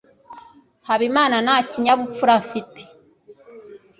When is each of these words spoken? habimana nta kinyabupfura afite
habimana 0.87 1.35
nta 1.45 1.57
kinyabupfura 1.69 2.31
afite 2.41 2.81